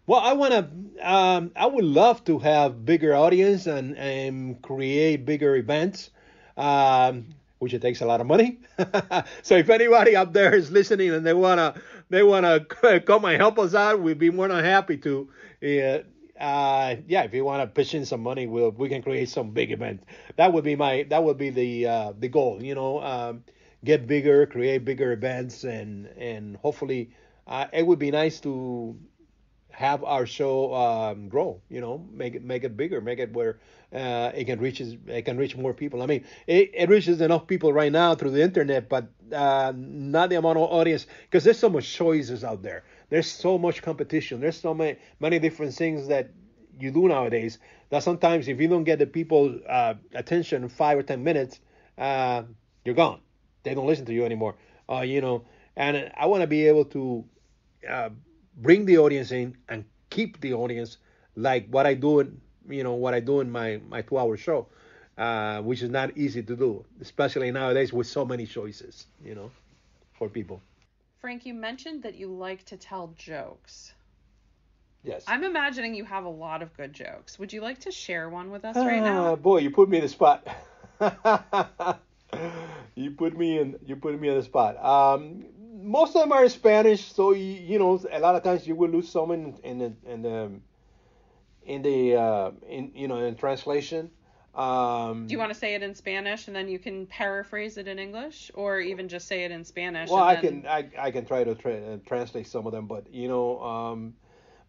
[0.07, 1.09] Well, I want to.
[1.09, 6.11] Um, I would love to have bigger audience and and create bigger events,
[6.57, 7.27] um,
[7.61, 8.59] which it takes a lot of money.
[9.43, 12.61] so, if anybody up there is listening and they wanna they wanna
[13.07, 15.29] come and help us out, we'd be more than happy to.
[15.63, 15.99] Uh,
[16.41, 19.51] uh, yeah, if you want to pitch in some money, we'll we can create some
[19.51, 20.03] big event.
[20.37, 22.63] That would be my that would be the uh, the goal.
[22.63, 23.45] You know, um,
[23.85, 27.11] get bigger, create bigger events, and and hopefully,
[27.47, 28.97] uh, it would be nice to
[29.71, 31.61] have our show um, grow.
[31.69, 33.59] You know, make it make it bigger, make it where
[33.93, 36.03] uh, it can reach it can reach more people.
[36.03, 40.31] I mean, it, it reaches enough people right now through the internet, but uh, not
[40.31, 42.85] the amount of audience because there's so much choices out there.
[43.11, 44.41] There's so much competition.
[44.41, 46.31] There's so many many different things that
[46.79, 47.59] you do nowadays
[47.91, 51.61] that sometimes if you don't get the people uh, attention five or ten minutes,
[51.99, 52.45] uh,
[52.85, 53.21] you're gone.
[53.65, 54.57] They don't listen to you anymore.
[54.89, 55.45] Uh, you know,
[55.77, 57.25] and I want to be able to
[57.89, 58.11] uh,
[58.57, 60.99] bring the audience in and keep the audience
[61.37, 64.37] like what I do in you know what I do in my my two hour
[64.37, 64.67] show,
[65.19, 69.07] uh, which is not easy to do, especially nowadays with so many choices.
[69.25, 69.51] You know,
[70.13, 70.63] for people.
[71.21, 73.93] Frank, you mentioned that you like to tell jokes.
[75.03, 75.25] Yes.
[75.27, 77.39] I'm imagining you have a lot of good jokes.
[77.39, 79.33] Would you like to share one with us right now?
[79.33, 80.47] Uh, boy, you put me in the spot.
[82.95, 83.79] you put me in.
[83.85, 84.83] You put me in the spot.
[84.83, 85.45] Um,
[85.83, 88.75] most of them are in Spanish, so you, you know a lot of times you
[88.75, 90.51] will lose some in in the in the
[91.65, 94.11] in the uh, in you know in translation.
[94.55, 97.87] Um, Do you want to say it in Spanish and then you can paraphrase it
[97.87, 100.11] in English, or even just say it in Spanish?
[100.11, 102.87] well, I then- can I, I can try to tra- uh, translate some of them,
[102.87, 104.15] but you know, um,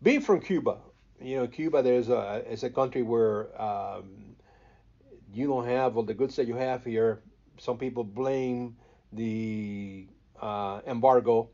[0.03, 0.77] being from Cuba,
[1.19, 4.35] you know, Cuba there's a it's a country where um,
[5.33, 7.21] you don't have all the goods that you have here.
[7.57, 8.75] Some people blame
[9.13, 10.07] the
[10.41, 11.49] uh, embargo,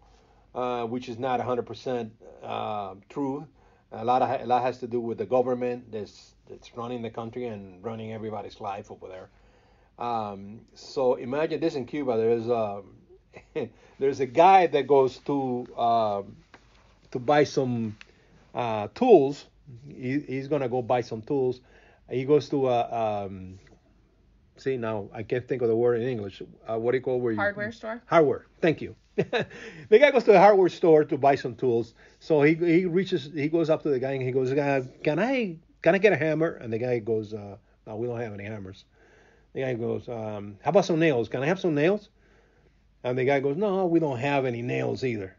[0.53, 2.09] uh, which is not 100%
[2.43, 3.47] uh, true.
[3.91, 7.09] A lot of a lot has to do with the government that's that's running the
[7.09, 9.29] country and running everybody's life over there.
[9.97, 12.17] Um, so imagine this in Cuba.
[12.17, 12.95] There's um,
[13.99, 16.35] there's a guy that goes to um,
[17.11, 17.97] to buy some
[18.53, 19.45] uh, tools.
[19.87, 21.61] He, he's gonna go buy some tools.
[22.09, 23.59] He goes to a um,
[24.57, 26.41] see now I can't think of the word in English.
[26.67, 28.01] Uh, what do you call where you hardware store.
[28.05, 28.45] Hardware.
[28.61, 28.95] Thank you.
[29.89, 31.95] the guy goes to the hardware store to buy some tools.
[32.19, 35.57] So he he reaches he goes up to the guy and he goes, "Can I
[35.81, 37.57] can I get a hammer?" And the guy goes, uh,
[37.87, 38.85] "No, we don't have any hammers."
[39.53, 41.29] The guy goes, um, "How about some nails?
[41.29, 42.09] Can I have some nails?"
[43.03, 45.35] And the guy goes, "No, we don't have any nails either."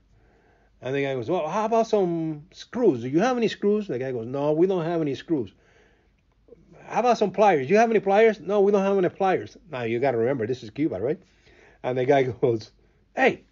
[0.82, 3.02] And the guy goes, "Well, how about some screws?
[3.02, 5.52] Do you have any screws?" The guy goes, "No, we don't have any screws."
[6.86, 7.68] How about some pliers?
[7.68, 8.40] Do you have any pliers?
[8.40, 9.56] No, we don't have any pliers.
[9.70, 11.20] Now you got to remember, this is Cuba, right?
[11.84, 12.72] And the guy goes,
[13.14, 13.44] "Hey,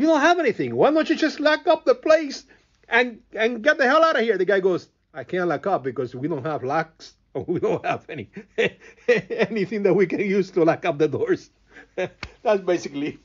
[0.00, 0.74] you don't have anything.
[0.74, 2.44] Why don't you just lock up the place
[2.88, 5.84] and and get the hell out of here?" The guy goes, "I can't lock up
[5.84, 7.14] because we don't have locks.
[7.46, 8.28] We don't have any
[9.08, 11.50] anything that we can use to lock up the doors."
[11.96, 13.18] That's basically.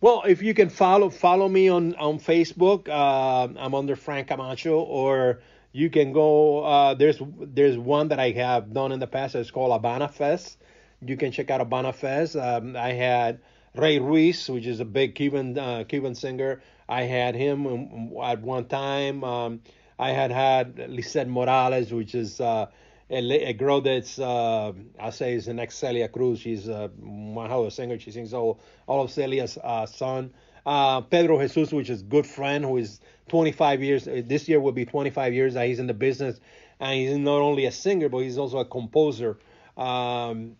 [0.00, 4.80] Well, if you can follow follow me on on Facebook, uh, I'm under Frank Camacho,
[4.80, 6.64] or you can go.
[6.64, 9.36] Uh, there's there's one that I have done in the past.
[9.36, 10.58] It's called Habana Fest.
[11.00, 12.34] You can check out Habana Fest.
[12.34, 13.38] Um, I had
[13.76, 16.62] Rey Ruiz, which is a big Cuban uh, Cuban singer.
[16.88, 19.22] I had him um, at one time.
[19.22, 19.60] Um,
[20.00, 22.66] I had had Lisette Morales, which is uh,
[23.14, 26.40] a, girl that's uh, I say is the next Celia Cruz.
[26.40, 27.98] She's uh, one hell of a singer.
[27.98, 30.32] She sings all all of Celia's uh, son.
[30.66, 34.08] Uh, Pedro Jesus, which is good friend, who is 25 years.
[34.08, 36.40] Uh, this year will be 25 years that he's in the business,
[36.80, 39.38] and he's not only a singer, but he's also a composer.
[39.76, 40.56] Um,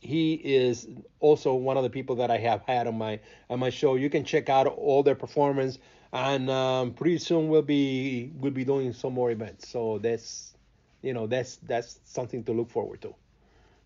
[0.00, 0.86] he is
[1.20, 3.20] also one of the people that I have had on my
[3.50, 3.96] on my show.
[3.96, 5.78] You can check out all their performance,
[6.12, 9.68] and um, pretty soon we'll be we'll be doing some more events.
[9.68, 10.53] So that's
[11.04, 13.14] you know that's that's something to look forward to.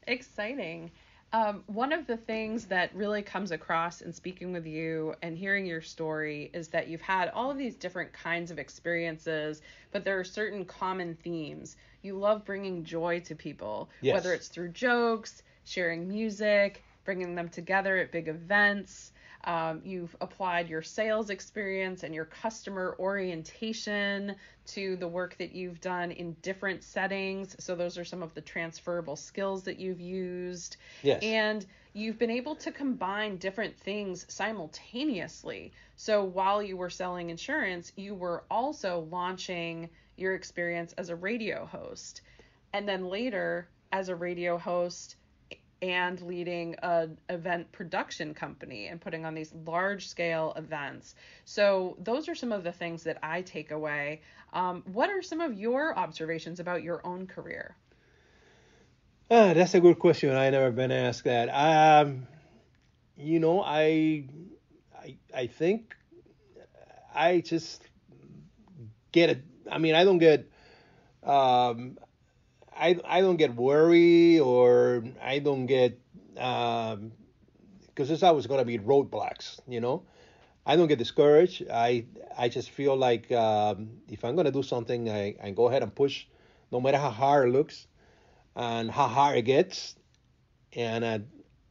[0.07, 0.91] Exciting.
[1.31, 5.67] Um, one of the things that really comes across in speaking with you and hearing
[5.67, 9.61] your story is that you've had all of these different kinds of experiences,
[9.93, 11.77] but there are certain common themes.
[12.01, 14.15] You love bringing joy to people, yes.
[14.15, 19.13] whether it's through jokes, sharing music, bringing them together at big events.
[19.45, 24.35] Um, you've applied your sales experience and your customer orientation
[24.67, 27.55] to the work that you've done in different settings.
[27.59, 30.77] So, those are some of the transferable skills that you've used.
[31.03, 31.23] Yes.
[31.23, 35.73] And you've been able to combine different things simultaneously.
[35.97, 41.65] So, while you were selling insurance, you were also launching your experience as a radio
[41.65, 42.23] host.
[42.73, 45.17] And then later, as a radio host,
[45.81, 51.15] and leading a event production company and putting on these large scale events.
[51.45, 54.23] So those are some of the things that I take away.
[54.53, 57.77] Um, what are some of your observations about your own career?
[59.31, 60.35] Uh, that's a good question.
[60.35, 61.49] I never been asked that.
[61.49, 62.27] Um,
[63.17, 64.25] you know, I,
[64.97, 65.95] I, I think
[67.15, 67.83] I just
[69.13, 69.43] get it.
[69.71, 70.51] I mean, I don't get.
[71.23, 71.99] Um,
[72.79, 75.99] I I don't get worried or I don't get
[76.35, 77.13] because um,
[77.97, 80.05] there's always going to be roadblocks, you know.
[80.65, 81.65] I don't get discouraged.
[81.71, 82.05] I
[82.37, 85.83] I just feel like um, if I'm going to do something, I, I go ahead
[85.83, 86.27] and push,
[86.71, 87.87] no matter how hard it looks
[88.55, 89.97] and how hard it gets.
[90.75, 91.19] And uh,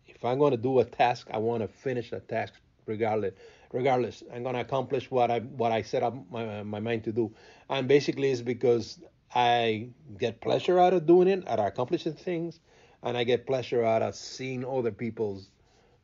[0.07, 2.53] if I'm going to do a task, I want to finish the task
[2.85, 3.33] regardless.
[3.71, 7.11] Regardless, I'm going to accomplish what I what I set up my my mind to
[7.11, 7.33] do.
[7.69, 8.99] And basically, it's because
[9.33, 12.59] I get pleasure out of doing it, out of accomplishing things,
[13.03, 15.49] and I get pleasure out of seeing other people's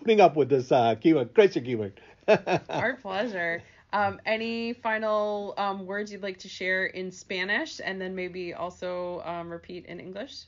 [0.00, 2.00] putting up with this uh, keyword, crazy keyword.
[2.68, 3.62] Our pleasure.
[3.92, 9.20] Um, any final um, words you'd like to share in Spanish and then maybe also
[9.24, 10.44] um, repeat in English?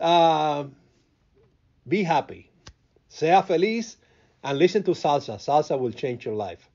[0.00, 0.64] Uh,
[1.88, 2.50] be happy,
[3.08, 3.96] sea feliz,
[4.42, 5.36] and listen to salsa.
[5.36, 6.68] Salsa will change your life.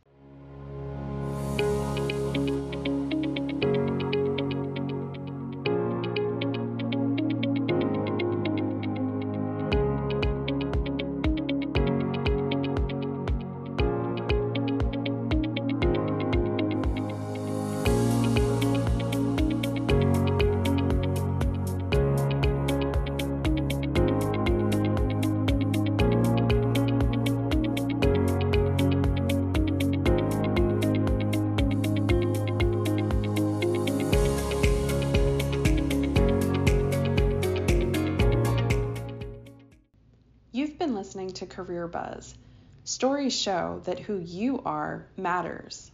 [43.40, 45.90] Show that who you are matters.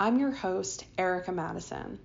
[0.00, 1.98] I'm your host, Erica Mattison.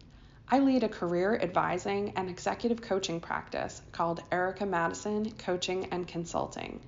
[0.50, 6.82] I lead a career advising and executive coaching practice called Erica Mattison Coaching and Consulting.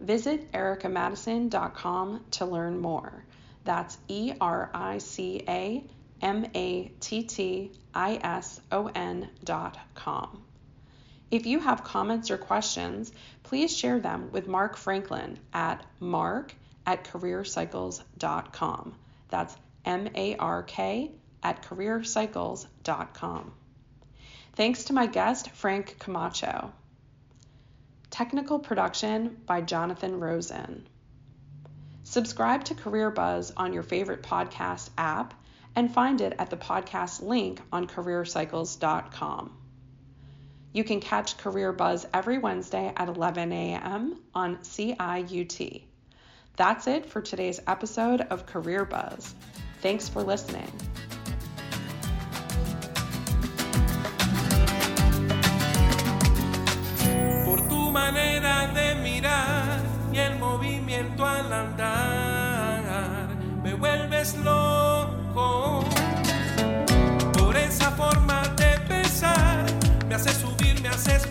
[0.00, 3.24] Visit ericamattison.com to learn more.
[3.62, 5.84] That's E R I C A
[6.20, 10.42] M A T T I S O N dot com.
[11.30, 13.12] If you have comments or questions,
[13.44, 16.52] please share them with Mark Franklin at mark
[16.88, 18.94] at careercycles.com.
[19.28, 21.12] That's M A R K
[21.42, 23.52] at careercycles.com.
[24.54, 26.72] Thanks to my guest, Frank Camacho.
[28.10, 30.88] Technical production by Jonathan Rosen.
[32.04, 35.34] Subscribe to Career Buzz on your favorite podcast app
[35.76, 39.54] and find it at the podcast link on careercycles.com.
[40.72, 44.18] You can catch Career Buzz every Wednesday at 11 a.m.
[44.34, 45.87] on CIUT.
[46.58, 49.36] That's it for today's episode of Career Buzz.
[49.80, 50.66] Thanks for listening.
[57.44, 59.82] Por tu manera de mirar
[60.12, 63.28] y el movimiento al andar,
[63.62, 65.84] me vuelves loco.
[67.34, 69.64] Por esa forma de pensar,
[70.08, 71.24] me haces subir, me haces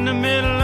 [0.00, 0.59] in the middle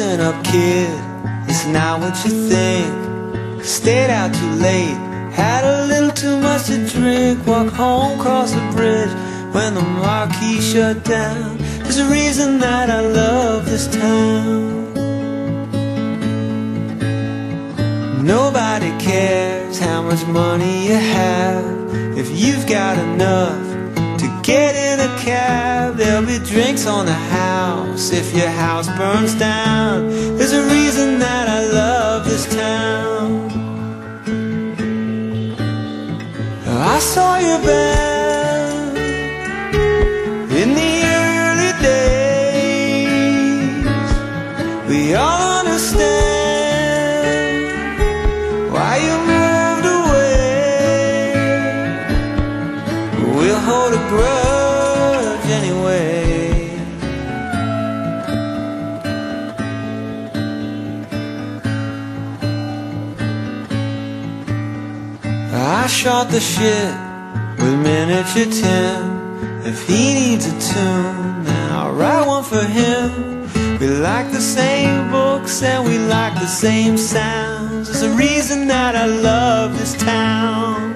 [0.00, 0.88] Listen up, kid,
[1.46, 3.62] it's not what you think.
[3.62, 4.96] Stayed out too late,
[5.30, 7.46] had a little too much to drink.
[7.46, 9.10] Walk home, cross the bridge
[9.52, 11.58] when the marquee shut down.
[11.82, 14.94] There's a reason that I love this town.
[18.24, 24.89] Nobody cares how much money you have if you've got enough to get it.
[26.00, 30.08] There'll be drinks on the house if your house burns down.
[30.36, 33.50] There's a reason that I love this town.
[36.66, 37.58] I saw you
[66.00, 66.94] shot the shit
[67.58, 69.66] with miniature Tim.
[69.66, 73.42] If he needs a tune, then I'll write one for him.
[73.78, 77.88] We like the same books and we like the same sounds.
[77.88, 80.94] There's a reason that I love this town.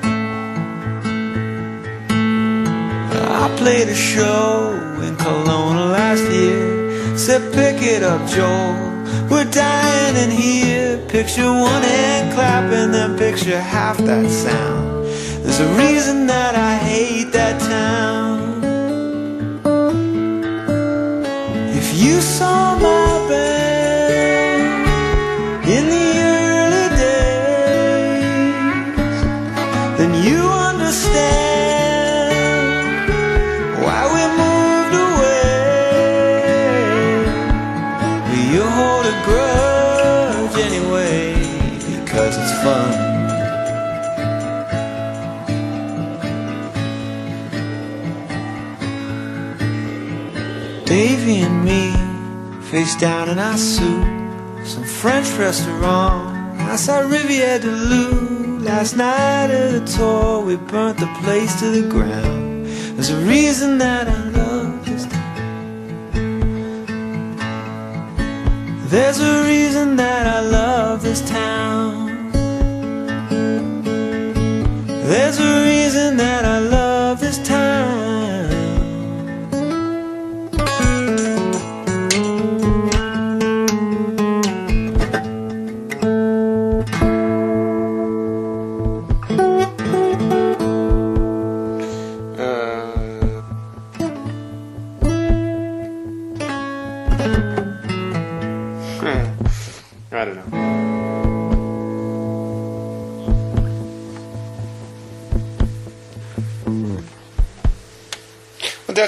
[3.43, 7.19] I played a show in Kelowna last year.
[7.19, 8.73] Said, pick it up, Joel.
[9.29, 10.97] We're dying in here.
[11.09, 14.84] Picture one hand clapping, then picture half that sound.
[15.45, 18.65] There's a reason that I hate that town.
[21.77, 23.04] If you saw my
[52.97, 54.05] down in our soup,
[54.65, 58.59] some French restaurant outside Riviera de Lou.
[58.59, 62.67] Last night at a tour, we burnt the place to the ground.
[62.95, 65.25] There's a reason that I love this town.
[68.89, 72.31] There's a reason that I love this town.
[74.87, 75.74] There's a reason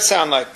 [0.07, 0.56] sound like?